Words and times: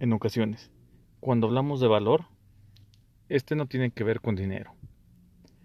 en 0.00 0.12
ocasiones, 0.12 0.70
cuando 1.20 1.46
hablamos 1.48 1.80
de 1.80 1.88
valor, 1.88 2.26
este 3.28 3.56
no 3.56 3.66
tiene 3.66 3.90
que 3.90 4.04
ver 4.04 4.20
con 4.20 4.36
dinero. 4.36 4.74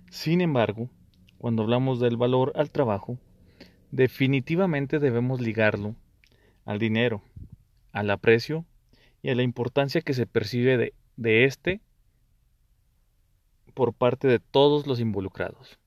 Sin 0.09 0.41
embargo, 0.41 0.89
cuando 1.37 1.63
hablamos 1.63 1.99
del 1.99 2.17
valor 2.17 2.53
al 2.55 2.71
trabajo, 2.71 3.17
definitivamente 3.91 4.99
debemos 4.99 5.41
ligarlo 5.41 5.95
al 6.65 6.79
dinero, 6.79 7.21
al 7.91 8.09
aprecio 8.09 8.65
y 9.21 9.29
a 9.29 9.35
la 9.35 9.43
importancia 9.43 10.01
que 10.01 10.13
se 10.13 10.25
percibe 10.25 10.93
de, 11.15 11.45
este 11.45 11.81
por 13.73 13.93
parte 13.93 14.27
de 14.27 14.39
todos 14.39 14.87
los 14.87 14.99
involucrados. 14.99 15.79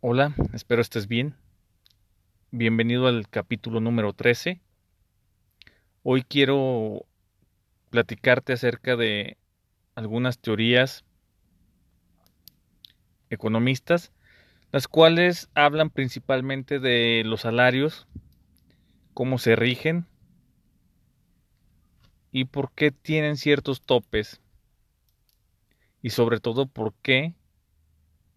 Hola, 0.00 0.34
espero 0.52 0.82
estés 0.82 1.08
bien. 1.08 1.34
Bienvenido 2.56 3.08
al 3.08 3.28
capítulo 3.28 3.80
número 3.80 4.12
13. 4.12 4.60
Hoy 6.04 6.22
quiero 6.22 7.04
platicarte 7.90 8.52
acerca 8.52 8.94
de 8.94 9.38
algunas 9.96 10.38
teorías 10.38 11.04
economistas, 13.28 14.12
las 14.70 14.86
cuales 14.86 15.50
hablan 15.56 15.90
principalmente 15.90 16.78
de 16.78 17.24
los 17.26 17.40
salarios, 17.40 18.06
cómo 19.14 19.38
se 19.38 19.56
rigen 19.56 20.06
y 22.30 22.44
por 22.44 22.70
qué 22.70 22.92
tienen 22.92 23.36
ciertos 23.36 23.82
topes 23.82 24.40
y 26.02 26.10
sobre 26.10 26.38
todo 26.38 26.66
por 26.66 26.94
qué 27.02 27.34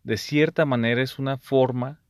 de 0.04 0.18
cierta 0.18 0.66
manera 0.66 1.04
es 1.04 1.20
una 1.20 1.38
forma 1.38 2.02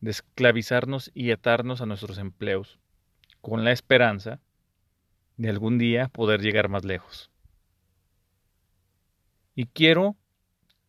de 0.00 0.10
esclavizarnos 0.10 1.10
y 1.14 1.30
atarnos 1.30 1.80
a 1.80 1.86
nuestros 1.86 2.18
empleos, 2.18 2.78
con 3.40 3.64
la 3.64 3.72
esperanza 3.72 4.40
de 5.36 5.50
algún 5.50 5.78
día 5.78 6.08
poder 6.08 6.40
llegar 6.40 6.68
más 6.68 6.84
lejos. 6.84 7.30
Y 9.54 9.66
quiero 9.66 10.16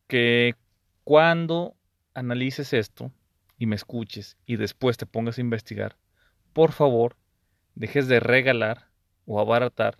que 0.08 0.56
cuando 1.04 1.76
analices 2.14 2.74
esto 2.74 3.12
y 3.58 3.66
me 3.66 3.76
escuches 3.76 4.38
y 4.46 4.58
después 4.58 4.98
te 4.98 5.06
pongas 5.06 5.38
a 5.38 5.42
investigar, 5.42 5.98
por 6.54 6.72
favor, 6.72 7.16
dejes 7.76 8.08
de 8.08 8.20
regalar 8.20 8.90
o 9.26 9.40
abaratar 9.40 9.98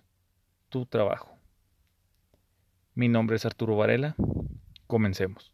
tu 0.68 0.86
trabajo. 0.86 1.38
Mi 2.94 3.08
nombre 3.08 3.36
es 3.36 3.46
Arturo 3.46 3.76
Varela. 3.76 4.16
Comencemos. 4.86 5.52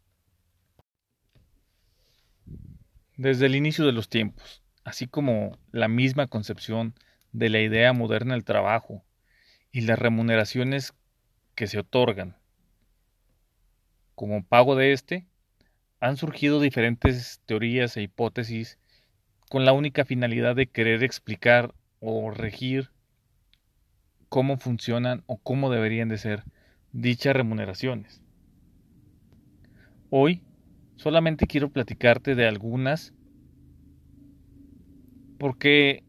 Desde 3.16 3.46
el 3.46 3.54
inicio 3.54 3.86
de 3.86 3.92
los 3.92 4.08
tiempos, 4.08 4.62
así 4.82 5.06
como 5.06 5.58
la 5.70 5.88
misma 5.88 6.26
concepción 6.26 6.94
de 7.32 7.48
la 7.48 7.60
idea 7.60 7.92
moderna 7.92 8.34
del 8.34 8.44
trabajo 8.44 9.04
y 9.70 9.82
las 9.82 9.98
remuneraciones 9.98 10.94
que 11.54 11.66
se 11.66 11.78
otorgan 11.78 12.36
como 14.14 14.44
pago 14.44 14.76
de 14.76 14.92
este, 14.92 15.26
han 16.00 16.16
surgido 16.16 16.60
diferentes 16.60 17.40
teorías 17.46 17.96
e 17.96 18.02
hipótesis 18.02 18.78
con 19.48 19.64
la 19.64 19.72
única 19.72 20.04
finalidad 20.04 20.56
de 20.56 20.66
querer 20.66 21.02
explicar 21.02 21.74
o 22.00 22.30
regir 22.30 22.90
cómo 24.28 24.56
funcionan 24.56 25.22
o 25.26 25.38
cómo 25.38 25.70
deberían 25.70 26.08
de 26.08 26.18
ser 26.18 26.44
dichas 26.92 27.34
remuneraciones. 27.34 28.22
Hoy 30.10 30.42
Solamente 30.96 31.46
quiero 31.46 31.70
platicarte 31.70 32.34
de 32.34 32.46
algunas 32.46 33.12
porque 35.38 36.04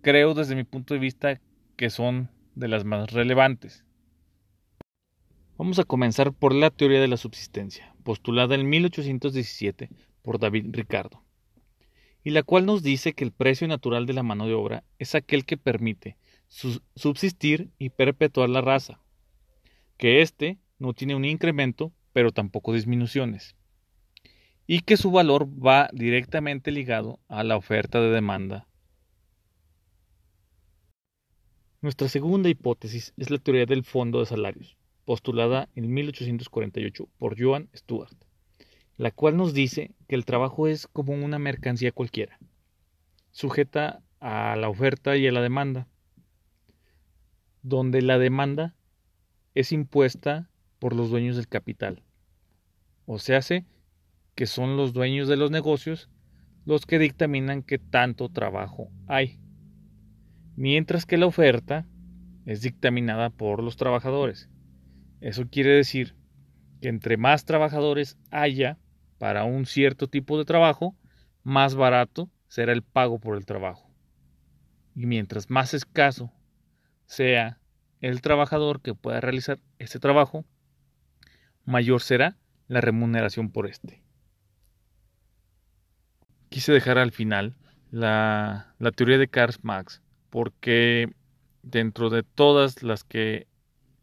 creo 0.00 0.34
desde 0.34 0.54
mi 0.54 0.64
punto 0.64 0.94
de 0.94 1.00
vista 1.00 1.40
que 1.76 1.90
son 1.90 2.30
de 2.54 2.68
las 2.68 2.84
más 2.84 3.12
relevantes. 3.12 3.84
Vamos 5.58 5.78
a 5.78 5.84
comenzar 5.84 6.32
por 6.32 6.54
la 6.54 6.70
teoría 6.70 7.00
de 7.00 7.08
la 7.08 7.16
subsistencia, 7.16 7.94
postulada 8.02 8.54
en 8.54 8.68
1817 8.68 9.90
por 10.22 10.38
David 10.38 10.66
Ricardo, 10.70 11.22
y 12.24 12.30
la 12.30 12.42
cual 12.42 12.66
nos 12.66 12.82
dice 12.82 13.12
que 13.12 13.24
el 13.24 13.32
precio 13.32 13.68
natural 13.68 14.06
de 14.06 14.12
la 14.12 14.22
mano 14.22 14.46
de 14.46 14.54
obra 14.54 14.84
es 14.98 15.14
aquel 15.14 15.44
que 15.44 15.56
permite 15.56 16.16
subsistir 16.48 17.70
y 17.78 17.90
perpetuar 17.90 18.48
la 18.48 18.60
raza, 18.60 19.00
que 19.98 20.22
éste 20.22 20.58
no 20.78 20.94
tiene 20.94 21.14
un 21.14 21.24
incremento, 21.24 21.92
pero 22.12 22.32
tampoco 22.32 22.72
disminuciones 22.72 23.56
y 24.66 24.80
que 24.80 24.96
su 24.96 25.10
valor 25.10 25.48
va 25.48 25.88
directamente 25.92 26.70
ligado 26.70 27.18
a 27.28 27.42
la 27.44 27.56
oferta 27.56 28.00
de 28.00 28.10
demanda. 28.10 28.66
Nuestra 31.80 32.08
segunda 32.08 32.48
hipótesis 32.48 33.12
es 33.16 33.30
la 33.30 33.38
teoría 33.38 33.66
del 33.66 33.82
fondo 33.82 34.20
de 34.20 34.26
salarios, 34.26 34.76
postulada 35.04 35.68
en 35.74 35.92
1848 35.92 37.08
por 37.18 37.40
Joan 37.40 37.68
Stuart, 37.74 38.16
la 38.96 39.10
cual 39.10 39.36
nos 39.36 39.52
dice 39.52 39.90
que 40.06 40.14
el 40.14 40.24
trabajo 40.24 40.68
es 40.68 40.86
como 40.86 41.12
una 41.12 41.40
mercancía 41.40 41.90
cualquiera, 41.90 42.38
sujeta 43.32 44.00
a 44.20 44.54
la 44.54 44.68
oferta 44.68 45.16
y 45.16 45.26
a 45.26 45.32
la 45.32 45.40
demanda, 45.40 45.88
donde 47.62 48.00
la 48.00 48.18
demanda 48.18 48.76
es 49.56 49.72
impuesta 49.72 50.48
por 50.78 50.94
los 50.94 51.10
dueños 51.10 51.34
del 51.34 51.48
capital, 51.48 52.04
o 53.06 53.18
se 53.18 53.34
hace 53.34 53.66
que 54.34 54.46
son 54.46 54.76
los 54.76 54.92
dueños 54.92 55.28
de 55.28 55.36
los 55.36 55.50
negocios, 55.50 56.08
los 56.64 56.86
que 56.86 56.98
dictaminan 56.98 57.62
qué 57.62 57.78
tanto 57.78 58.28
trabajo 58.28 58.90
hay, 59.06 59.38
mientras 60.56 61.06
que 61.06 61.18
la 61.18 61.26
oferta 61.26 61.86
es 62.46 62.62
dictaminada 62.62 63.30
por 63.30 63.62
los 63.62 63.76
trabajadores. 63.76 64.48
Eso 65.20 65.48
quiere 65.48 65.70
decir 65.70 66.16
que 66.80 66.88
entre 66.88 67.16
más 67.16 67.44
trabajadores 67.44 68.18
haya 68.30 68.78
para 69.18 69.44
un 69.44 69.66
cierto 69.66 70.08
tipo 70.08 70.38
de 70.38 70.44
trabajo, 70.44 70.96
más 71.42 71.74
barato 71.74 72.30
será 72.48 72.72
el 72.72 72.82
pago 72.82 73.18
por 73.20 73.36
el 73.36 73.46
trabajo. 73.46 73.88
Y 74.94 75.06
mientras 75.06 75.48
más 75.48 75.74
escaso 75.74 76.32
sea 77.06 77.60
el 78.00 78.20
trabajador 78.20 78.80
que 78.82 78.94
pueda 78.94 79.20
realizar 79.20 79.60
este 79.78 80.00
trabajo, 80.00 80.44
mayor 81.64 82.02
será 82.02 82.36
la 82.66 82.80
remuneración 82.80 83.50
por 83.50 83.68
este 83.68 84.02
quise 86.52 86.70
dejar 86.70 86.98
al 86.98 87.12
final 87.12 87.56
la, 87.90 88.74
teoría 88.94 89.16
de 89.16 89.26
Karl 89.26 89.54
Marx, 89.62 90.02
porque 90.28 91.10
dentro 91.62 92.10
de 92.10 92.22
todas 92.22 92.82
las 92.82 93.04
que 93.04 93.46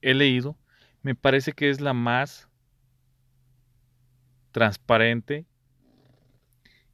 he 0.02 0.16
leído, 0.16 0.58
me 1.04 1.14
parece 1.14 1.54
que 1.54 1.70
es 1.70 1.80
la 1.80 1.94
más 1.94 2.50
transparente 4.52 5.46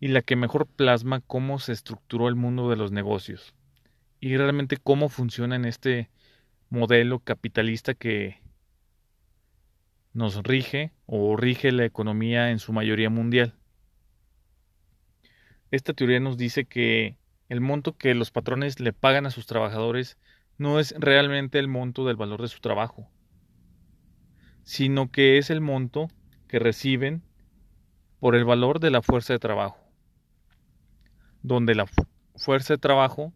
y 0.02 0.10
la 0.10 0.22
que 0.22 0.36
mejor 0.36 0.68
plasma 0.68 1.22
cómo 1.22 1.58
se 1.60 1.72
estructuró 1.72 2.28
el 2.28 2.36
mundo 2.36 2.70
de 2.70 2.76
los 2.76 2.92
negocios 2.92 3.56
y 4.20 4.36
realmente 4.36 4.76
cómo 4.78 5.08
funciona 5.08 5.56
en 5.56 5.64
este 5.64 6.10
modelo 6.70 7.20
capitalista 7.20 7.94
que 7.94 8.42
nos 10.12 10.44
rige 10.44 10.92
o 11.06 11.38
rige 11.38 11.72
la 11.72 11.86
economía 11.86 12.52
en 12.52 12.60
su 12.60 12.74
mayoría 12.74 13.10
mundial. 13.10 13.56
Esta 15.72 15.94
teoría 15.94 16.20
nos 16.20 16.38
dice 16.38 16.66
que 16.66 17.18
el 17.50 17.62
monto 17.62 17.98
que 17.98 18.14
los 18.14 18.32
patrones 18.32 18.80
le 18.80 18.94
pagan 18.94 19.26
a 19.26 19.32
sus 19.32 19.48
trabajadores 19.48 20.18
no 20.58 20.80
es 20.80 20.94
realmente 20.98 21.60
el 21.60 21.68
monto 21.68 22.06
del 22.06 22.16
valor 22.16 22.42
de 22.42 22.48
su 22.48 22.60
trabajo, 22.60 23.10
sino 24.64 25.12
que 25.12 25.38
es 25.38 25.50
el 25.50 25.62
monto 25.62 26.10
que 26.48 26.60
reciben 26.60 27.24
por 28.20 28.36
el 28.36 28.46
valor 28.46 28.80
de 28.80 28.92
la 28.92 29.02
fuerza 29.02 29.34
de 29.34 29.40
trabajo, 29.40 29.78
donde 31.42 31.76
la 31.76 31.86
fuerza 32.36 32.76
de 32.76 32.80
trabajo 32.80 33.34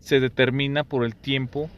se 0.00 0.20
determina 0.20 0.84
por 0.84 1.04
el 1.04 1.14
tiempo 1.14 1.70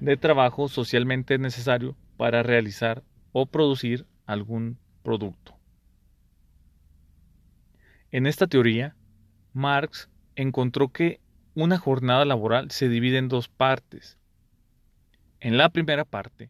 de 0.00 0.16
trabajo 0.16 0.68
socialmente 0.68 1.38
necesario 1.38 1.96
para 2.16 2.42
realizar 2.42 3.02
o 3.32 3.46
producir 3.46 4.06
algún 4.26 4.78
producto. 5.02 5.53
En 8.14 8.28
esta 8.28 8.46
teoría, 8.46 8.94
Marx 9.54 10.08
encontró 10.36 10.90
que 10.90 11.18
una 11.56 11.78
jornada 11.78 12.24
laboral 12.24 12.70
se 12.70 12.88
divide 12.88 13.18
en 13.18 13.26
dos 13.26 13.48
partes. 13.48 14.18
En 15.40 15.58
la 15.58 15.68
primera 15.70 16.04
parte, 16.04 16.48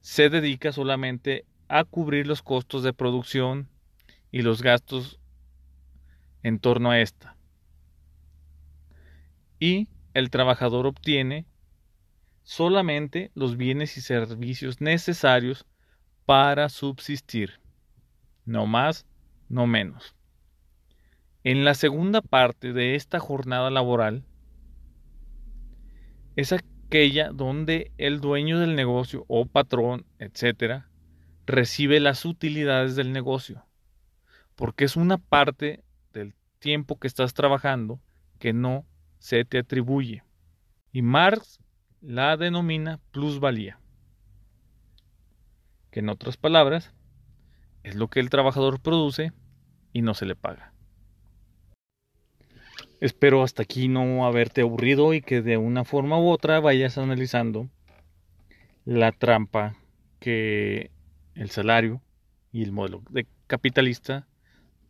se 0.00 0.30
dedica 0.30 0.72
solamente 0.72 1.44
a 1.68 1.84
cubrir 1.84 2.26
los 2.26 2.40
costos 2.40 2.82
de 2.82 2.94
producción 2.94 3.68
y 4.32 4.40
los 4.40 4.62
gastos 4.62 5.20
en 6.42 6.58
torno 6.58 6.90
a 6.90 7.00
esta. 7.00 7.36
Y 9.58 9.86
el 10.14 10.30
trabajador 10.30 10.86
obtiene 10.86 11.44
solamente 12.42 13.32
los 13.34 13.58
bienes 13.58 13.98
y 13.98 14.00
servicios 14.00 14.80
necesarios 14.80 15.66
para 16.24 16.70
subsistir, 16.70 17.60
no 18.46 18.64
más, 18.64 19.04
no 19.50 19.66
menos 19.66 20.14
En 21.42 21.64
la 21.64 21.72
segunda 21.72 22.20
parte 22.20 22.74
de 22.74 22.96
esta 22.96 23.18
jornada 23.18 23.70
laboral 23.70 24.26
es 26.36 26.52
aquella 26.52 27.30
donde 27.30 27.92
el 27.96 28.20
dueño 28.20 28.58
del 28.58 28.76
negocio 28.76 29.24
o 29.26 29.46
patrón, 29.46 30.04
etcétera, 30.18 30.90
recibe 31.46 31.98
las 31.98 32.26
utilidades 32.26 32.94
del 32.94 33.12
negocio, 33.12 33.64
porque 34.54 34.84
es 34.84 34.96
una 34.96 35.16
parte 35.16 35.82
del 36.12 36.34
tiempo 36.58 36.98
que 36.98 37.08
estás 37.08 37.32
trabajando 37.32 38.02
que 38.38 38.52
no 38.52 38.84
se 39.18 39.46
te 39.46 39.60
atribuye. 39.60 40.22
Y 40.92 41.00
Marx 41.00 41.58
la 42.02 42.36
denomina 42.36 43.00
plusvalía, 43.12 43.80
que 45.90 46.00
en 46.00 46.10
otras 46.10 46.36
palabras 46.36 46.92
es 47.82 47.94
lo 47.94 48.08
que 48.08 48.20
el 48.20 48.28
trabajador 48.28 48.78
produce 48.78 49.32
y 49.94 50.02
no 50.02 50.12
se 50.12 50.26
le 50.26 50.36
paga. 50.36 50.74
Espero 53.00 53.42
hasta 53.42 53.62
aquí 53.62 53.88
no 53.88 54.26
haberte 54.26 54.60
aburrido 54.60 55.14
y 55.14 55.22
que 55.22 55.40
de 55.40 55.56
una 55.56 55.84
forma 55.84 56.20
u 56.20 56.28
otra 56.28 56.60
vayas 56.60 56.98
analizando 56.98 57.70
la 58.84 59.10
trampa 59.10 59.74
que 60.18 60.90
el 61.34 61.48
salario 61.48 62.02
y 62.52 62.62
el 62.62 62.72
modelo 62.72 63.02
de 63.08 63.26
capitalista 63.46 64.28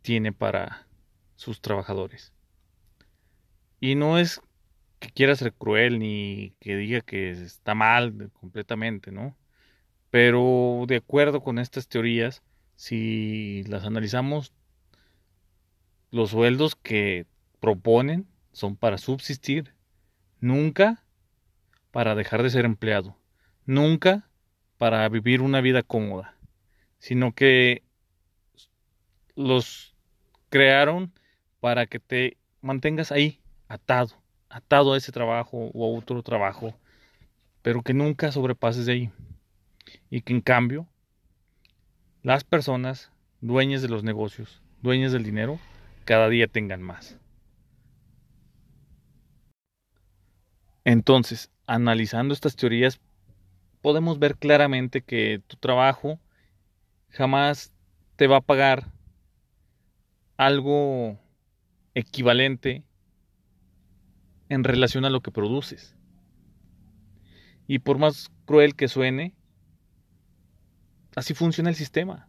tiene 0.01 0.33
para 0.33 0.87
sus 1.35 1.61
trabajadores. 1.61 2.33
Y 3.79 3.95
no 3.95 4.19
es 4.19 4.41
que 4.99 5.09
quiera 5.09 5.35
ser 5.35 5.53
cruel 5.53 5.97
ni 5.97 6.53
que 6.59 6.75
diga 6.75 6.99
que 6.99 7.31
está 7.31 7.75
mal 7.75 8.29
completamente, 8.33 9.11
¿no? 9.11 9.37
Pero 10.09 10.83
de 10.85 10.97
acuerdo 10.97 11.41
con 11.41 11.59
estas 11.59 11.87
teorías, 11.87 12.43
si 12.75 13.63
las 13.67 13.85
analizamos, 13.85 14.53
los 16.11 16.31
sueldos 16.31 16.75
que 16.75 17.25
proponen 17.61 18.27
son 18.51 18.75
para 18.75 18.97
subsistir, 18.97 19.73
nunca 20.41 21.05
para 21.91 22.15
dejar 22.15 22.43
de 22.43 22.49
ser 22.49 22.65
empleado, 22.65 23.15
nunca 23.65 24.27
para 24.77 25.07
vivir 25.07 25.41
una 25.41 25.61
vida 25.61 25.83
cómoda, 25.83 26.35
sino 26.99 27.33
que 27.33 27.83
los 29.35 29.95
crearon 30.49 31.13
para 31.61 31.85
que 31.85 31.99
te 31.99 32.37
mantengas 32.61 33.11
ahí, 33.11 33.39
atado, 33.69 34.21
atado 34.49 34.93
a 34.93 34.97
ese 34.97 35.11
trabajo 35.11 35.69
o 35.73 35.85
a 35.85 35.97
otro 35.97 36.23
trabajo, 36.23 36.73
pero 37.61 37.83
que 37.83 37.93
nunca 37.93 38.31
sobrepases 38.31 38.87
de 38.87 38.93
ahí. 38.93 39.11
Y 40.09 40.21
que 40.21 40.33
en 40.33 40.41
cambio, 40.41 40.87
las 42.23 42.43
personas 42.43 43.11
dueñas 43.39 43.81
de 43.81 43.89
los 43.89 44.03
negocios, 44.03 44.61
dueñas 44.81 45.11
del 45.11 45.23
dinero, 45.23 45.59
cada 46.05 46.27
día 46.27 46.47
tengan 46.47 46.81
más. 46.81 47.20
Entonces, 50.83 51.51
analizando 51.67 52.33
estas 52.33 52.55
teorías, 52.55 52.99
podemos 53.81 54.19
ver 54.19 54.37
claramente 54.37 55.01
que 55.01 55.41
tu 55.47 55.57
trabajo 55.57 56.19
jamás 57.09 57.73
te 58.15 58.27
va 58.27 58.37
a 58.37 58.41
pagar 58.41 58.91
algo 60.37 61.19
equivalente 61.93 62.83
en 64.49 64.63
relación 64.63 65.05
a 65.05 65.09
lo 65.09 65.21
que 65.21 65.31
produces. 65.31 65.95
Y 67.67 67.79
por 67.79 67.97
más 67.97 68.31
cruel 68.45 68.75
que 68.75 68.87
suene, 68.87 69.35
así 71.15 71.33
funciona 71.33 71.69
el 71.69 71.75
sistema. 71.75 72.27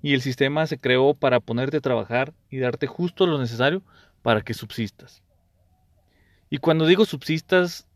Y 0.00 0.14
el 0.14 0.20
sistema 0.20 0.66
se 0.66 0.78
creó 0.78 1.14
para 1.14 1.38
ponerte 1.38 1.76
a 1.76 1.80
trabajar 1.80 2.34
y 2.50 2.58
darte 2.58 2.86
justo 2.86 3.26
lo 3.26 3.38
necesario 3.38 3.82
para 4.22 4.42
que 4.42 4.54
subsistas. 4.54 5.22
Y 6.52 6.58
cuando 6.58 6.84
digo 6.84 7.06
subsistas, 7.06 7.88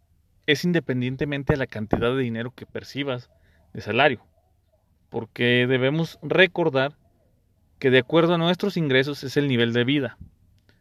es 0.47 0.65
independientemente 0.65 1.53
de 1.53 1.59
la 1.59 1.67
cantidad 1.67 2.17
de 2.17 2.23
dinero 2.23 2.55
que 2.55 2.65
percibas 2.65 3.29
de 3.75 3.83
salario. 3.83 4.25
Porque 5.11 5.67
debemos 5.69 6.19
recordar 6.23 6.97
que 7.79 7.91
de 7.91 7.99
acuerdo 7.99 8.33
a 8.33 8.39
nuestros 8.39 8.79
ingresos 8.79 9.25
es 9.25 9.37
el 9.37 9.47
nivel 9.47 9.75
de 9.75 9.85
vida. 9.85 10.17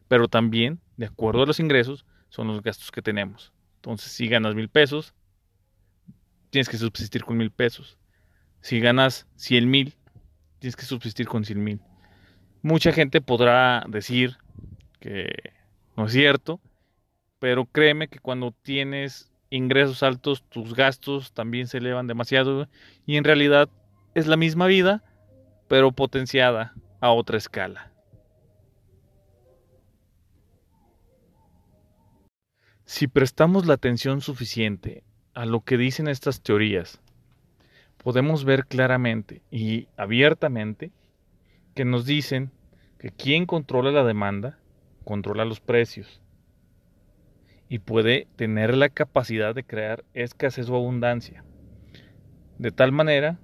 Pero 0.07 0.30
también, 0.30 0.80
de 0.95 1.07
acuerdo 1.07 1.44
a 1.44 1.45
los 1.45 1.60
ingresos, 1.60 2.06
son 2.30 2.48
los 2.48 2.63
gastos 2.63 2.92
que 2.92 3.01
tenemos. 3.01 3.51
Entonces, 3.80 4.10
si 4.10 4.30
ganas 4.30 4.56
mil 4.56 4.69
pesos, 4.69 5.13
tienes 6.51 6.69
que 6.69 6.77
subsistir 6.77 7.25
con 7.25 7.36
mil 7.36 7.51
pesos. 7.51 7.98
Si 8.62 8.80
ganas 8.80 9.27
cien 9.36 9.69
mil, 9.69 9.95
tienes 10.60 10.77
que 10.77 10.86
subsistir 10.86 11.27
con 11.27 11.44
cien 11.44 11.62
mil. 11.62 11.81
Mucha 12.62 12.94
gente 12.94 13.19
podrá 13.19 13.83
decir 13.89 14.38
que 15.01 15.51
no 15.98 16.06
es 16.06 16.13
cierto, 16.13 16.62
pero 17.40 17.66
créeme 17.66 18.08
que 18.08 18.20
cuando 18.20 18.52
tienes 18.52 19.32
ingresos 19.50 20.04
altos, 20.04 20.44
tus 20.50 20.74
gastos 20.74 21.34
también 21.34 21.68
se 21.68 21.78
elevan 21.78 22.08
demasiado 22.08 22.68
y 23.06 23.18
en 23.18 23.24
realidad 23.24 23.70
es 24.14 24.28
la 24.28 24.38
misma 24.38 24.68
vida, 24.68 25.04
pero 25.68 25.92
potenciada 25.92 26.74
a 27.02 27.12
otra 27.12 27.38
escala. 27.38 27.92
Si 32.86 33.08
prestamos 33.08 33.66
la 33.66 33.74
atención 33.74 34.22
suficiente 34.22 35.04
a 35.34 35.46
lo 35.46 35.62
que 35.62 35.78
dicen 35.78 36.08
estas 36.08 36.42
teorías, 36.42 37.02
podemos 37.98 38.46
ver 38.46 38.68
claramente 38.68 39.42
y 39.52 39.88
abiertamente 39.98 40.92
que 41.74 41.84
nos 41.84 42.06
dicen 42.06 42.52
que 43.00 43.10
quien 43.12 43.46
controla 43.46 43.92
la 43.92 44.04
demanda 44.04 44.60
controla 45.04 45.46
los 45.46 45.60
precios 45.60 46.22
y 47.69 47.79
puede 47.79 48.27
tener 48.35 48.75
la 48.75 48.89
capacidad 48.89 49.56
de 49.56 49.63
crear 49.63 50.03
escasez 50.13 50.69
o 50.69 50.75
abundancia. 50.75 51.44
De 52.57 52.71
tal 52.71 52.91
manera 52.91 53.39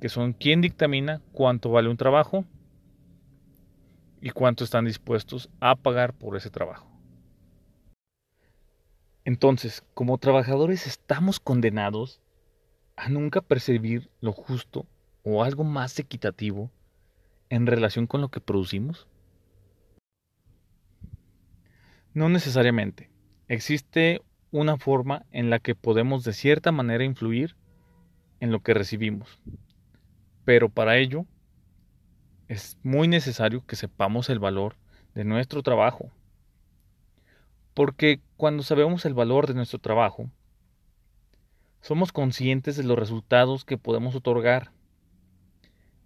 que 0.00 0.08
son 0.08 0.32
quien 0.32 0.60
dictamina 0.60 1.20
cuánto 1.32 1.70
vale 1.70 1.88
un 1.88 1.96
trabajo 1.96 2.44
y 4.20 4.30
cuánto 4.30 4.64
están 4.64 4.84
dispuestos 4.84 5.48
a 5.60 5.76
pagar 5.76 6.12
por 6.12 6.36
ese 6.36 6.50
trabajo. 6.50 6.88
Entonces, 9.24 9.84
como 9.94 10.18
trabajadores 10.18 10.86
estamos 10.86 11.38
condenados 11.38 12.20
a 12.96 13.08
nunca 13.08 13.40
percibir 13.40 14.10
lo 14.20 14.32
justo 14.32 14.86
o 15.22 15.44
algo 15.44 15.64
más 15.64 15.98
equitativo 15.98 16.70
en 17.48 17.66
relación 17.66 18.06
con 18.06 18.20
lo 18.20 18.28
que 18.28 18.40
producimos. 18.40 19.06
No 22.14 22.28
necesariamente. 22.28 23.11
Existe 23.52 24.22
una 24.50 24.78
forma 24.78 25.26
en 25.30 25.50
la 25.50 25.58
que 25.58 25.74
podemos 25.74 26.24
de 26.24 26.32
cierta 26.32 26.72
manera 26.72 27.04
influir 27.04 27.54
en 28.40 28.50
lo 28.50 28.60
que 28.60 28.72
recibimos. 28.72 29.42
Pero 30.46 30.70
para 30.70 30.96
ello 30.96 31.26
es 32.48 32.78
muy 32.82 33.08
necesario 33.08 33.62
que 33.66 33.76
sepamos 33.76 34.30
el 34.30 34.38
valor 34.38 34.76
de 35.14 35.24
nuestro 35.24 35.62
trabajo. 35.62 36.10
Porque 37.74 38.22
cuando 38.38 38.62
sabemos 38.62 39.04
el 39.04 39.12
valor 39.12 39.46
de 39.46 39.52
nuestro 39.52 39.78
trabajo, 39.78 40.30
somos 41.82 42.10
conscientes 42.10 42.78
de 42.78 42.84
los 42.84 42.98
resultados 42.98 43.66
que 43.66 43.76
podemos 43.76 44.14
otorgar. 44.14 44.72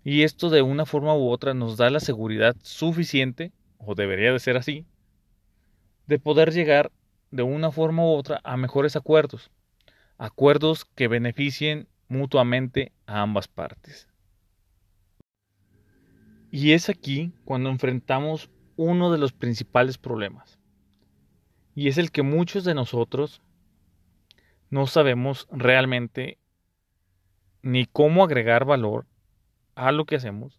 Y 0.02 0.24
esto 0.24 0.50
de 0.50 0.62
una 0.62 0.84
forma 0.84 1.14
u 1.14 1.28
otra 1.28 1.54
nos 1.54 1.76
da 1.76 1.90
la 1.90 2.00
seguridad 2.00 2.56
suficiente, 2.64 3.52
o 3.78 3.94
debería 3.94 4.32
de 4.32 4.40
ser 4.40 4.56
así, 4.56 4.84
de 6.08 6.18
poder 6.18 6.52
llegar 6.52 6.90
de 7.36 7.42
una 7.42 7.70
forma 7.70 8.02
u 8.02 8.08
otra 8.08 8.40
a 8.42 8.56
mejores 8.56 8.96
acuerdos, 8.96 9.50
acuerdos 10.16 10.84
que 10.84 11.06
beneficien 11.06 11.86
mutuamente 12.08 12.92
a 13.06 13.20
ambas 13.20 13.46
partes. 13.46 14.08
Y 16.50 16.72
es 16.72 16.88
aquí 16.88 17.32
cuando 17.44 17.68
enfrentamos 17.68 18.50
uno 18.76 19.12
de 19.12 19.18
los 19.18 19.32
principales 19.32 19.98
problemas, 19.98 20.58
y 21.74 21.88
es 21.88 21.98
el 21.98 22.10
que 22.10 22.22
muchos 22.22 22.64
de 22.64 22.74
nosotros 22.74 23.42
no 24.70 24.86
sabemos 24.86 25.46
realmente 25.50 26.38
ni 27.60 27.84
cómo 27.84 28.24
agregar 28.24 28.64
valor 28.64 29.06
a 29.74 29.92
lo 29.92 30.06
que 30.06 30.16
hacemos, 30.16 30.58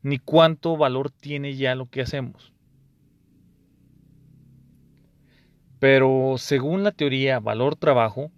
ni 0.00 0.18
cuánto 0.18 0.78
valor 0.78 1.10
tiene 1.10 1.54
ya 1.54 1.74
lo 1.74 1.90
que 1.90 2.00
hacemos. 2.00 2.54
Pero 5.78 6.34
según 6.38 6.82
la 6.82 6.92
teoría 6.92 7.38
valor-trabajo, 7.40 8.30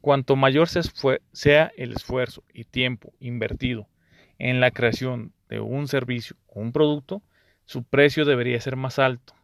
cuanto 0.00 0.36
mayor 0.36 0.68
sea 0.68 1.72
el 1.76 1.92
esfuerzo 1.92 2.44
y 2.52 2.64
tiempo 2.64 3.12
invertido 3.20 3.88
en 4.38 4.60
la 4.60 4.70
creación 4.70 5.32
de 5.48 5.60
un 5.60 5.88
servicio 5.88 6.36
o 6.46 6.60
un 6.60 6.72
producto, 6.72 7.22
su 7.64 7.82
precio 7.82 8.24
debería 8.24 8.60
ser 8.60 8.76
más 8.76 8.98
alto. 8.98 9.34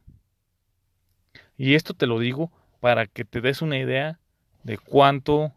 Y 1.56 1.74
esto 1.74 1.94
te 1.94 2.06
lo 2.06 2.18
digo 2.18 2.50
para 2.80 3.06
que 3.06 3.24
te 3.24 3.40
des 3.40 3.62
una 3.62 3.78
idea 3.78 4.18
de 4.62 4.78
cuánto 4.78 5.52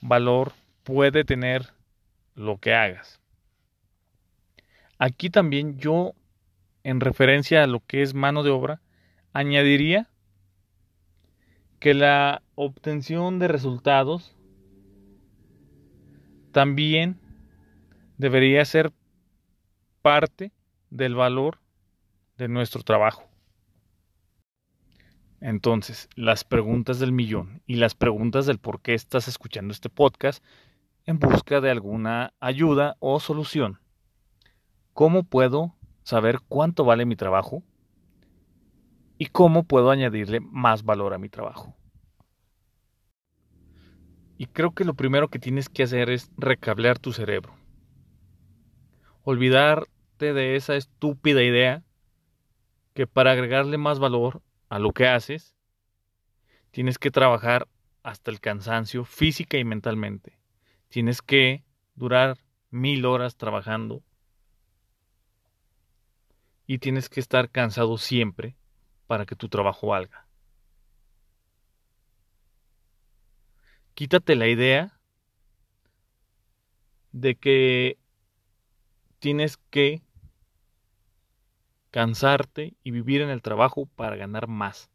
valor 0.00 0.52
puede 0.82 1.24
tener 1.24 1.72
lo 2.34 2.58
que 2.58 2.74
hagas. 2.74 3.20
Aquí 4.98 5.30
también 5.30 5.78
yo 5.78 6.14
en 6.84 7.00
referencia 7.00 7.64
a 7.64 7.66
lo 7.66 7.80
que 7.80 8.02
es 8.02 8.14
mano 8.14 8.42
de 8.42 8.50
obra, 8.50 8.80
añadiría 9.32 10.08
que 11.78 11.94
la 11.94 12.42
obtención 12.54 13.38
de 13.38 13.48
resultados 13.48 14.34
también 16.52 17.20
debería 18.18 18.64
ser 18.64 18.92
parte 20.02 20.52
del 20.90 21.14
valor 21.14 21.58
de 22.38 22.48
nuestro 22.48 22.82
trabajo. 22.82 23.28
Entonces, 25.40 26.08
las 26.14 26.44
preguntas 26.44 26.98
del 26.98 27.12
millón 27.12 27.62
y 27.66 27.76
las 27.76 27.94
preguntas 27.94 28.46
del 28.46 28.58
por 28.58 28.80
qué 28.80 28.94
estás 28.94 29.28
escuchando 29.28 29.72
este 29.72 29.90
podcast 29.90 30.42
en 31.04 31.18
busca 31.18 31.60
de 31.60 31.70
alguna 31.70 32.32
ayuda 32.40 32.96
o 33.00 33.20
solución. 33.20 33.78
¿Cómo 34.94 35.24
puedo 35.24 35.74
saber 36.04 36.40
cuánto 36.48 36.84
vale 36.84 37.04
mi 37.04 37.16
trabajo? 37.16 37.62
¿Y 39.18 39.26
cómo 39.26 39.64
puedo 39.64 39.90
añadirle 39.90 40.40
más 40.40 40.82
valor 40.82 41.14
a 41.14 41.18
mi 41.18 41.28
trabajo? 41.28 41.74
Y 44.36 44.46
creo 44.46 44.72
que 44.72 44.84
lo 44.84 44.94
primero 44.94 45.28
que 45.28 45.38
tienes 45.38 45.70
que 45.70 45.84
hacer 45.84 46.10
es 46.10 46.30
recablear 46.36 46.98
tu 46.98 47.12
cerebro. 47.12 47.54
Olvidarte 49.22 50.34
de 50.34 50.56
esa 50.56 50.76
estúpida 50.76 51.42
idea 51.42 51.82
que 52.92 53.06
para 53.06 53.32
agregarle 53.32 53.78
más 53.78 53.98
valor 53.98 54.42
a 54.68 54.78
lo 54.78 54.92
que 54.92 55.06
haces, 55.08 55.56
tienes 56.70 56.98
que 56.98 57.10
trabajar 57.10 57.66
hasta 58.02 58.30
el 58.30 58.40
cansancio 58.40 59.04
física 59.04 59.56
y 59.56 59.64
mentalmente. 59.64 60.38
Tienes 60.88 61.22
que 61.22 61.64
durar 61.94 62.36
mil 62.70 63.06
horas 63.06 63.36
trabajando 63.36 64.02
y 66.66 66.78
tienes 66.78 67.08
que 67.08 67.20
estar 67.20 67.50
cansado 67.50 67.96
siempre 67.96 68.56
para 69.06 69.26
que 69.26 69.36
tu 69.36 69.48
trabajo 69.48 69.88
valga. 69.88 70.26
Quítate 73.94 74.36
la 74.36 74.48
idea 74.48 75.00
de 77.12 77.34
que 77.34 77.98
tienes 79.18 79.56
que 79.70 80.02
cansarte 81.90 82.74
y 82.84 82.90
vivir 82.90 83.22
en 83.22 83.30
el 83.30 83.40
trabajo 83.40 83.86
para 83.86 84.16
ganar 84.16 84.48
más. 84.48 84.90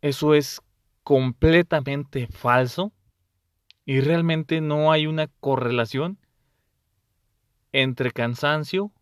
Eso 0.00 0.34
es 0.34 0.62
completamente 1.02 2.28
falso 2.28 2.92
y 3.84 4.00
realmente 4.00 4.60
no 4.60 4.92
hay 4.92 5.06
una 5.06 5.26
correlación 5.40 6.18
entre 7.72 8.12
cansancio 8.12 8.92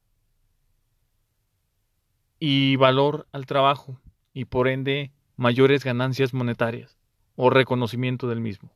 y 2.38 2.76
valor 2.76 3.26
al 3.32 3.46
trabajo 3.46 4.00
y 4.32 4.44
por 4.44 4.68
ende 4.68 5.12
mayores 5.36 5.84
ganancias 5.84 6.34
monetarias 6.34 6.98
o 7.34 7.50
reconocimiento 7.50 8.28
del 8.28 8.40
mismo. 8.40 8.72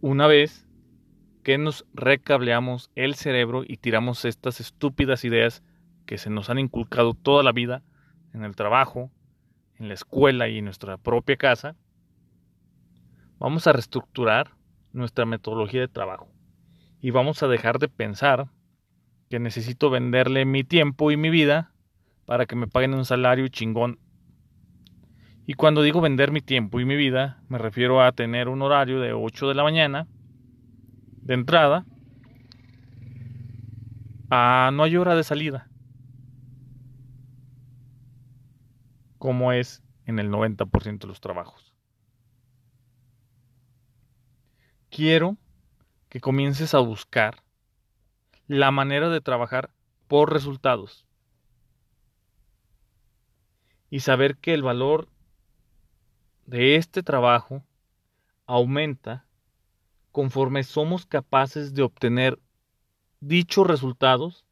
Una 0.00 0.26
vez 0.26 0.66
que 1.42 1.58
nos 1.58 1.86
recableamos 1.94 2.90
el 2.94 3.14
cerebro 3.14 3.64
y 3.66 3.76
tiramos 3.76 4.24
estas 4.24 4.60
estúpidas 4.60 5.24
ideas 5.24 5.62
que 6.06 6.18
se 6.18 6.30
nos 6.30 6.50
han 6.50 6.58
inculcado 6.58 7.14
toda 7.14 7.42
la 7.42 7.52
vida 7.52 7.82
en 8.32 8.44
el 8.44 8.56
trabajo, 8.56 9.10
en 9.78 9.88
la 9.88 9.94
escuela 9.94 10.48
y 10.48 10.58
en 10.58 10.64
nuestra 10.64 10.96
propia 10.96 11.36
casa, 11.36 11.76
vamos 13.38 13.66
a 13.66 13.72
reestructurar 13.72 14.54
nuestra 14.92 15.24
metodología 15.24 15.80
de 15.80 15.88
trabajo 15.88 16.28
y 17.00 17.10
vamos 17.10 17.42
a 17.42 17.48
dejar 17.48 17.78
de 17.78 17.88
pensar 17.88 18.48
que 19.30 19.38
necesito 19.38 19.90
venderle 19.90 20.44
mi 20.44 20.64
tiempo 20.64 21.12
y 21.12 21.16
mi 21.16 21.30
vida 21.30 21.72
para 22.26 22.46
que 22.46 22.56
me 22.56 22.66
paguen 22.66 22.94
un 22.94 23.04
salario 23.04 23.46
chingón. 23.46 24.00
Y 25.46 25.54
cuando 25.54 25.82
digo 25.82 26.00
vender 26.00 26.32
mi 26.32 26.40
tiempo 26.40 26.80
y 26.80 26.84
mi 26.84 26.96
vida, 26.96 27.40
me 27.48 27.56
refiero 27.56 28.02
a 28.02 28.10
tener 28.10 28.48
un 28.48 28.60
horario 28.60 29.00
de 29.00 29.12
8 29.12 29.48
de 29.48 29.54
la 29.54 29.62
mañana 29.62 30.08
de 31.22 31.34
entrada 31.34 31.86
a 34.30 34.70
no 34.72 34.82
hay 34.82 34.96
hora 34.96 35.14
de 35.14 35.22
salida, 35.22 35.68
como 39.18 39.52
es 39.52 39.84
en 40.06 40.18
el 40.18 40.28
90% 40.28 40.98
de 40.98 41.06
los 41.06 41.20
trabajos. 41.20 41.72
Quiero 44.90 45.36
que 46.08 46.20
comiences 46.20 46.74
a 46.74 46.80
buscar 46.80 47.44
la 48.50 48.72
manera 48.72 49.10
de 49.10 49.20
trabajar 49.20 49.70
por 50.08 50.32
resultados. 50.32 51.06
Y 53.90 54.00
saber 54.00 54.38
que 54.38 54.54
el 54.54 54.64
valor 54.64 55.08
de 56.46 56.74
este 56.74 57.04
trabajo 57.04 57.62
aumenta 58.46 59.24
conforme 60.10 60.64
somos 60.64 61.06
capaces 61.06 61.74
de 61.74 61.82
obtener 61.82 62.40
dichos 63.20 63.68
resultados 63.68 64.44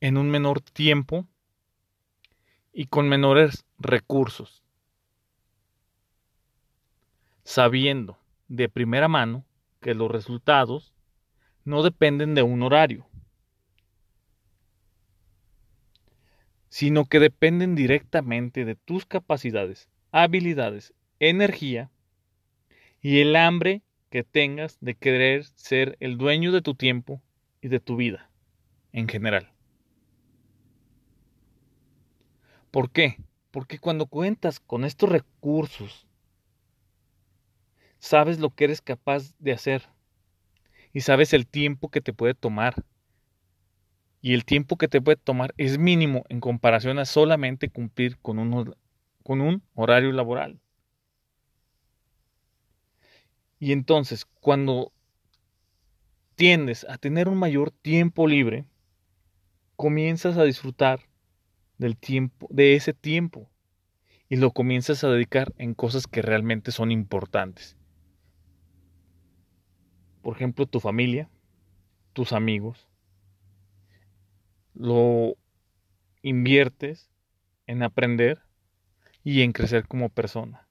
en 0.00 0.16
un 0.16 0.30
menor 0.30 0.62
tiempo 0.62 1.26
y 2.72 2.86
con 2.86 3.10
menores 3.10 3.66
recursos, 3.78 4.62
sabiendo 7.44 8.16
de 8.48 8.70
primera 8.70 9.06
mano 9.06 9.44
que 9.82 9.94
los 9.94 10.10
resultados 10.10 10.95
no 11.66 11.82
dependen 11.82 12.36
de 12.36 12.42
un 12.42 12.62
horario, 12.62 13.08
sino 16.68 17.06
que 17.06 17.18
dependen 17.18 17.74
directamente 17.74 18.64
de 18.64 18.76
tus 18.76 19.04
capacidades, 19.04 19.88
habilidades, 20.12 20.94
energía 21.18 21.90
y 23.02 23.18
el 23.18 23.34
hambre 23.34 23.82
que 24.10 24.22
tengas 24.22 24.78
de 24.80 24.94
querer 24.94 25.44
ser 25.56 25.96
el 25.98 26.18
dueño 26.18 26.52
de 26.52 26.62
tu 26.62 26.76
tiempo 26.76 27.20
y 27.60 27.66
de 27.66 27.80
tu 27.80 27.96
vida 27.96 28.30
en 28.92 29.08
general. 29.08 29.52
¿Por 32.70 32.92
qué? 32.92 33.16
Porque 33.50 33.80
cuando 33.80 34.06
cuentas 34.06 34.60
con 34.60 34.84
estos 34.84 35.08
recursos, 35.08 36.06
sabes 37.98 38.38
lo 38.38 38.50
que 38.50 38.64
eres 38.64 38.80
capaz 38.80 39.34
de 39.40 39.52
hacer 39.52 39.95
y 40.96 41.02
sabes 41.02 41.34
el 41.34 41.46
tiempo 41.46 41.90
que 41.90 42.00
te 42.00 42.14
puede 42.14 42.32
tomar. 42.32 42.82
Y 44.22 44.32
el 44.32 44.46
tiempo 44.46 44.78
que 44.78 44.88
te 44.88 45.02
puede 45.02 45.18
tomar 45.18 45.52
es 45.58 45.76
mínimo 45.76 46.24
en 46.30 46.40
comparación 46.40 46.98
a 46.98 47.04
solamente 47.04 47.68
cumplir 47.68 48.16
con 48.16 48.38
un, 48.38 48.74
con 49.22 49.42
un 49.42 49.62
horario 49.74 50.10
laboral. 50.12 50.58
Y 53.58 53.72
entonces, 53.72 54.24
cuando 54.40 54.90
tiendes 56.34 56.86
a 56.88 56.96
tener 56.96 57.28
un 57.28 57.36
mayor 57.36 57.72
tiempo 57.72 58.26
libre, 58.26 58.64
comienzas 59.76 60.38
a 60.38 60.44
disfrutar 60.44 61.00
del 61.76 61.98
tiempo, 61.98 62.48
de 62.48 62.74
ese 62.74 62.94
tiempo, 62.94 63.50
y 64.30 64.36
lo 64.36 64.50
comienzas 64.50 65.04
a 65.04 65.10
dedicar 65.10 65.52
en 65.58 65.74
cosas 65.74 66.06
que 66.06 66.22
realmente 66.22 66.72
son 66.72 66.90
importantes. 66.90 67.76
Por 70.26 70.34
ejemplo, 70.34 70.66
tu 70.66 70.80
familia, 70.80 71.30
tus 72.12 72.32
amigos. 72.32 72.88
Lo 74.74 75.36
inviertes 76.20 77.12
en 77.68 77.84
aprender 77.84 78.42
y 79.22 79.42
en 79.42 79.52
crecer 79.52 79.86
como 79.86 80.08
persona. 80.08 80.66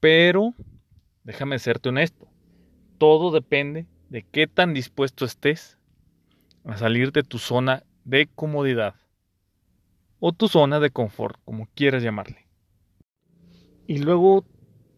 Pero, 0.00 0.52
déjame 1.24 1.58
serte 1.58 1.88
honesto, 1.88 2.28
todo 2.98 3.30
depende 3.30 3.86
de 4.10 4.22
qué 4.22 4.46
tan 4.46 4.74
dispuesto 4.74 5.24
estés 5.24 5.78
a 6.66 6.76
salir 6.76 7.12
de 7.12 7.22
tu 7.22 7.38
zona 7.38 7.84
de 8.04 8.26
comodidad 8.26 8.96
o 10.20 10.32
tu 10.32 10.46
zona 10.46 10.78
de 10.78 10.90
confort, 10.90 11.40
como 11.42 11.68
quieras 11.74 12.02
llamarle. 12.02 12.51
Y 13.86 13.98
luego 13.98 14.44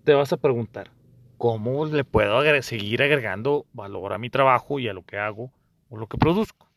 te 0.04 0.14
vas 0.14 0.32
a 0.32 0.36
preguntar, 0.36 0.90
¿cómo 1.38 1.86
le 1.86 2.04
puedo 2.04 2.40
seguir 2.62 3.02
agregando 3.02 3.66
valor 3.72 4.12
a 4.12 4.18
mi 4.18 4.30
trabajo 4.30 4.78
y 4.78 4.88
a 4.88 4.92
lo 4.92 5.04
que 5.04 5.18
hago 5.18 5.50
o 5.88 5.96
lo 5.96 6.06
que 6.06 6.18
produzco? 6.18 6.68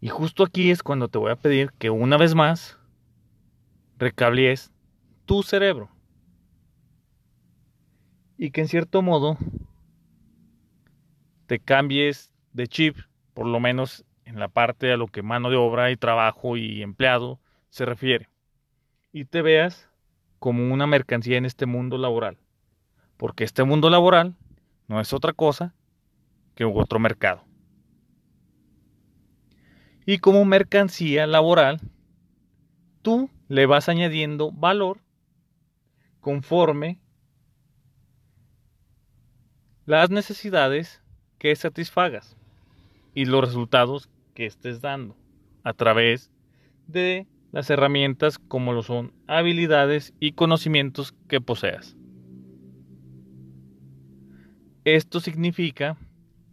Y 0.00 0.08
justo 0.08 0.42
aquí 0.42 0.70
es 0.70 0.82
cuando 0.82 1.08
te 1.08 1.18
voy 1.18 1.30
a 1.30 1.36
pedir 1.36 1.70
que 1.78 1.90
una 1.90 2.16
vez 2.16 2.34
más 2.34 2.78
recablies 3.98 4.72
tu 5.26 5.42
cerebro. 5.44 5.90
Y 8.36 8.50
que 8.50 8.62
en 8.62 8.68
cierto 8.68 9.00
modo 9.02 9.36
te 11.46 11.60
cambies 11.60 12.32
de 12.52 12.66
chip, 12.66 12.96
por 13.34 13.46
lo 13.46 13.60
menos 13.60 14.04
en 14.24 14.40
la 14.40 14.48
parte 14.48 14.90
a 14.92 14.96
lo 14.96 15.06
que 15.06 15.22
mano 15.22 15.50
de 15.50 15.56
obra 15.56 15.90
y 15.92 15.96
trabajo 15.96 16.56
y 16.56 16.82
empleado 16.82 17.38
se 17.68 17.84
refiere. 17.84 18.31
Y 19.12 19.26
te 19.26 19.42
veas 19.42 19.88
como 20.38 20.72
una 20.72 20.86
mercancía 20.86 21.38
en 21.38 21.44
este 21.44 21.66
mundo 21.66 21.98
laboral. 21.98 22.38
porque 23.16 23.44
este 23.44 23.62
mundo 23.62 23.88
laboral 23.88 24.34
no 24.88 25.00
es 25.00 25.12
otra 25.12 25.32
cosa 25.32 25.72
que 26.56 26.64
otro 26.64 26.98
mercado. 26.98 27.44
Y 30.04 30.18
como 30.18 30.44
mercancía 30.44 31.28
laboral, 31.28 31.80
tú 33.00 33.30
le 33.46 33.66
vas 33.66 33.88
añadiendo 33.88 34.50
valor 34.50 34.98
conforme 36.20 36.98
las 39.86 40.10
necesidades 40.10 41.00
que 41.38 41.54
satisfagas 41.54 42.36
y 43.14 43.26
los 43.26 43.44
resultados 43.44 44.08
que 44.34 44.46
estés 44.46 44.80
dando 44.80 45.16
a 45.62 45.74
través 45.74 46.32
de 46.88 47.28
las 47.52 47.68
herramientas 47.70 48.38
como 48.38 48.72
lo 48.72 48.82
son 48.82 49.12
habilidades 49.26 50.14
y 50.18 50.32
conocimientos 50.32 51.14
que 51.28 51.40
poseas. 51.40 51.96
Esto 54.84 55.20
significa 55.20 55.96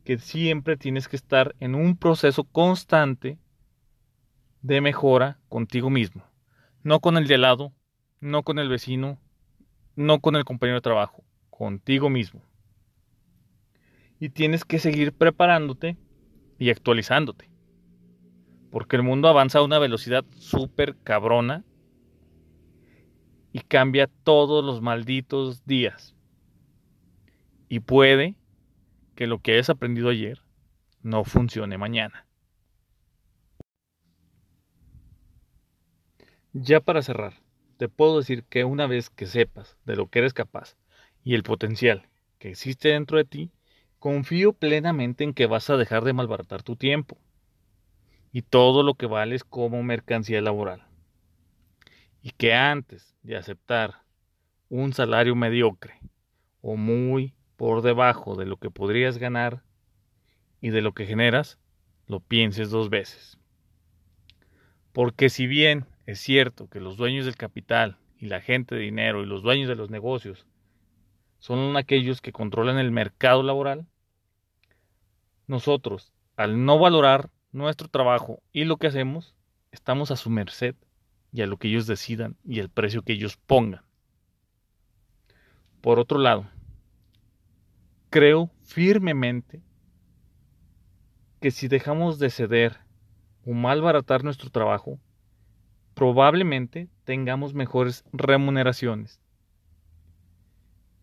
que 0.04 0.20
siempre 0.20 0.78
tienes 0.78 1.08
que 1.08 1.16
estar 1.16 1.56
en 1.60 1.74
un 1.74 1.98
proceso 1.98 2.44
constante 2.44 3.40
de 4.62 4.82
mejora 4.82 5.40
contigo 5.48 5.90
mismo, 5.90 6.24
no 6.84 7.00
con 7.00 7.18
el 7.18 7.28
de 7.28 7.36
al 7.36 7.42
lado, 7.42 7.74
no 8.20 8.44
con 8.44 8.60
el 8.60 8.70
vecino, 8.70 9.20
no 9.96 10.20
con 10.20 10.36
el 10.36 10.44
compañero 10.44 10.78
de 10.78 10.82
trabajo, 10.82 11.24
contigo 11.50 12.10
mismo. 12.10 12.44
Y 14.20 14.30
tienes 14.30 14.66
que 14.66 14.80
seguir 14.80 15.14
preparándote 15.14 15.98
y 16.58 16.70
actualizándote. 16.70 17.50
Porque 18.72 18.96
el 18.96 19.04
mundo 19.04 19.28
avanza 19.28 19.60
a 19.60 19.64
una 19.64 19.80
velocidad 19.80 20.26
súper 20.38 20.96
cabrona 21.04 21.64
y 23.52 23.62
cambia 23.62 24.08
todos 24.24 24.64
los 24.64 24.82
malditos 24.82 25.66
días. 25.66 26.16
Y 27.68 27.80
puede 27.80 28.36
que 29.16 29.28
lo 29.28 29.40
que 29.40 29.54
hayas 29.54 29.70
aprendido 29.70 30.10
ayer 30.10 30.42
no 31.02 31.24
funcione 31.24 31.78
mañana. 31.78 32.28
Ya 36.54 36.80
para 36.80 37.02
cerrar, 37.02 37.34
te 37.78 37.90
puedo 37.90 38.18
decir 38.18 38.44
que 38.44 38.66
una 38.66 38.88
vez 38.88 39.10
que 39.10 39.26
sepas 39.26 39.78
de 39.86 39.96
lo 39.96 40.10
que 40.10 40.20
eres 40.20 40.34
capaz 40.34 40.78
y 41.24 41.36
el 41.36 41.44
potencial 41.44 42.08
que 42.40 42.50
existe 42.50 42.90
dentro 42.90 43.18
de 43.18 43.26
ti, 43.26 43.52
confío 44.00 44.54
plenamente 44.54 45.24
en 45.24 45.34
que 45.34 45.46
vas 45.46 45.70
a 45.70 45.78
dejar 45.78 46.04
de 46.04 46.14
malbaratar 46.14 46.64
tu 46.64 46.76
tiempo 46.76 47.18
y 48.32 48.42
todo 48.42 48.84
lo 48.84 48.96
que 48.96 49.06
vales 49.06 49.44
como 49.44 49.82
mercancía 49.84 50.42
laboral. 50.42 50.84
Y 52.22 52.32
que 52.32 52.54
antes 52.54 53.16
de 53.24 53.38
aceptar 53.38 54.04
un 54.70 54.94
salario 54.94 55.36
mediocre 55.36 56.00
o 56.62 56.76
muy 56.76 57.34
por 57.56 57.82
debajo 57.82 58.36
de 58.36 58.46
lo 58.46 58.58
que 58.58 58.70
podrías 58.70 59.18
ganar 59.18 59.64
y 60.62 60.70
de 60.70 60.82
lo 60.82 60.94
que 60.94 61.06
generas, 61.06 61.58
lo 62.08 62.20
pienses 62.20 62.70
dos 62.70 62.90
veces. 62.90 63.38
Porque 64.94 65.30
si 65.30 65.48
bien 65.48 65.86
es 66.06 66.20
cierto 66.20 66.70
que 66.70 66.80
los 66.80 66.98
dueños 66.98 67.26
del 67.26 67.36
capital 67.36 67.98
y 68.18 68.28
la 68.28 68.42
gente 68.42 68.76
de 68.76 68.82
dinero 68.82 69.24
y 69.24 69.26
los 69.26 69.44
dueños 69.44 69.68
de 69.68 69.76
los 69.76 69.90
negocios 69.90 70.46
son 71.40 71.78
aquellos 71.78 72.22
que 72.22 72.34
controlan 72.34 72.78
el 72.78 72.92
mercado 72.92 73.44
laboral, 73.44 73.88
nosotros, 75.48 76.14
al 76.36 76.66
no 76.66 76.78
valorar 76.80 77.30
nuestro 77.52 77.88
trabajo 77.88 78.42
y 78.52 78.66
lo 78.66 78.78
que 78.78 78.88
hacemos, 78.88 79.36
estamos 79.72 80.12
a 80.12 80.16
su 80.16 80.30
merced 80.30 80.76
y 81.32 81.42
a 81.42 81.48
lo 81.48 81.58
que 81.58 81.68
ellos 81.68 81.88
decidan 81.88 82.38
y 82.44 82.60
el 82.60 82.70
precio 82.70 83.02
que 83.02 83.14
ellos 83.14 83.38
pongan. 83.38 83.84
Por 85.82 86.00
otro 86.00 86.20
lado, 86.20 86.50
creo 88.10 88.52
firmemente 88.64 89.62
que 91.40 91.52
si 91.52 91.68
dejamos 91.68 92.20
de 92.20 92.30
ceder 92.30 92.78
o 93.46 93.54
malbaratar 93.54 94.24
nuestro 94.24 94.50
trabajo, 94.50 95.00
probablemente 95.94 96.90
tengamos 97.06 97.54
mejores 97.54 98.04
remuneraciones 98.12 99.22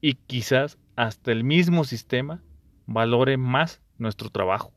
y 0.01 0.15
quizás 0.15 0.79
hasta 0.95 1.33
el 1.33 1.43
mismo 1.43 1.85
sistema 1.85 2.43
valore 2.87 3.37
más 3.37 3.83
nuestro 3.99 4.31
trabajo 4.31 4.76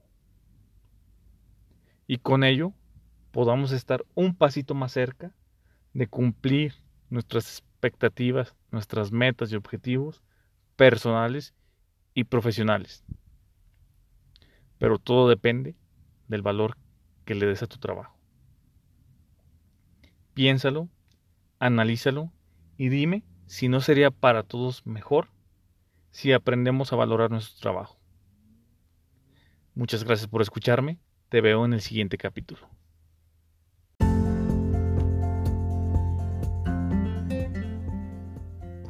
y 2.10 2.18
con 2.18 2.44
ello 2.44 2.74
podamos 3.30 3.72
estar 3.72 4.04
un 4.16 4.34
pasito 4.36 4.74
más 4.74 4.94
cerca 4.94 5.32
de 5.94 6.08
cumplir 6.08 6.74
nuestras 7.12 7.60
expectativas, 7.60 8.56
nuestras 8.72 9.12
metas 9.12 9.52
y 9.52 9.56
objetivos 9.56 10.24
personales 10.76 11.54
y 12.16 12.24
profesionales. 12.24 13.06
Pero 14.80 14.98
todo 14.98 15.30
depende 15.30 15.76
del 16.28 16.42
valor 16.42 16.78
que 17.26 17.36
le 17.36 17.46
des 17.46 17.62
a 17.62 17.68
tu 17.68 17.78
trabajo. 17.78 18.18
Piénsalo, 20.34 20.90
analízalo 21.60 22.34
y 22.76 22.90
dime 22.90 23.24
si 23.46 23.70
no 23.70 23.82
sería 23.82 24.10
para 24.10 24.42
todos 24.42 24.84
mejor 24.84 25.30
si 26.10 26.34
aprendemos 26.34 26.92
a 26.92 26.96
valorar 26.96 27.30
nuestro 27.30 27.60
trabajo. 27.60 28.00
Muchas 29.76 30.04
gracias 30.04 30.28
por 30.28 30.42
escucharme 30.42 30.98
te 31.30 31.42
veo 31.42 31.64
en 31.64 31.74
el 31.74 31.82
siguiente 31.82 32.18
capítulo. 32.18 32.68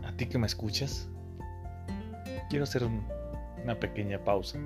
A 0.06 0.13
ti 0.15 0.25
que 0.25 0.38
me 0.38 0.47
escuchas, 0.47 1.10
quiero 2.49 2.63
hacer 2.63 2.84
una 3.63 3.78
pequeña 3.80 4.23
pausa. 4.23 4.58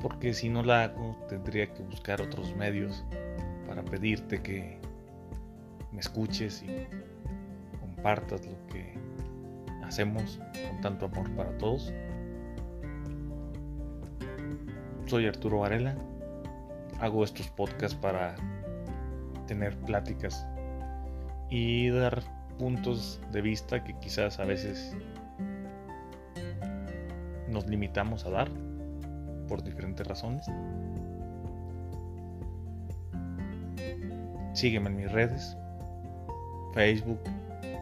Porque 0.00 0.32
si 0.32 0.48
no 0.48 0.62
la 0.62 0.84
hago, 0.84 1.16
tendría 1.28 1.74
que 1.74 1.82
buscar 1.82 2.22
otros 2.22 2.54
medios 2.54 3.04
para 3.66 3.84
pedirte 3.84 4.40
que 4.40 4.78
me 5.92 5.98
escuches 5.98 6.62
y 6.62 6.86
compartas 7.80 8.46
lo 8.46 8.66
que 8.68 8.94
hacemos 9.82 10.38
con 10.68 10.80
tanto 10.80 11.06
amor 11.06 11.28
para 11.32 11.58
todos. 11.58 11.92
Soy 15.08 15.26
Arturo 15.26 15.60
Varela. 15.60 15.94
Hago 17.00 17.24
estos 17.24 17.48
podcasts 17.48 17.96
para 17.96 18.34
tener 19.46 19.74
pláticas 19.78 20.46
y 21.48 21.88
dar 21.88 22.22
puntos 22.58 23.18
de 23.32 23.40
vista 23.40 23.82
que 23.82 23.98
quizás 24.00 24.38
a 24.38 24.44
veces 24.44 24.94
nos 27.48 27.66
limitamos 27.66 28.26
a 28.26 28.30
dar 28.30 28.50
por 29.48 29.62
diferentes 29.62 30.06
razones. 30.06 30.44
Sígueme 34.52 34.90
en 34.90 34.96
mis 34.96 35.10
redes, 35.10 35.56
Facebook, 36.74 37.20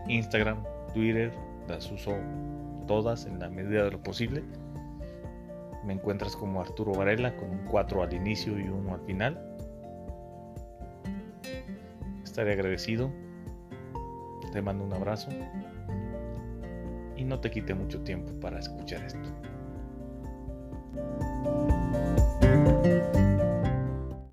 Instagram, 0.07 0.63
Twitter, 0.95 1.33
las 1.67 1.91
uso 1.91 2.13
todas 2.87 3.27
en 3.27 3.41
la 3.41 3.49
medida 3.49 3.83
de 3.83 3.91
lo 3.91 4.01
posible. 4.01 4.45
Me 5.87 5.93
encuentras 5.93 6.35
como 6.35 6.61
Arturo 6.61 6.93
Varela 6.93 7.37
con 7.37 7.49
un 7.49 7.65
4 7.67 8.03
al 8.03 8.13
inicio 8.13 8.59
y 8.59 8.69
1 8.69 8.93
al 8.93 9.01
final. 9.03 9.57
Estaré 12.25 12.53
agradecido. 12.53 13.13
Te 14.53 14.61
mando 14.61 14.85
un 14.85 14.93
abrazo. 14.93 15.31
Y 17.17 17.25
no 17.25 17.41
te 17.41 17.51
quite 17.51 17.73
mucho 17.75 18.03
tiempo 18.03 18.33
para 18.41 18.59
escuchar 18.59 19.05
esto. 19.05 19.29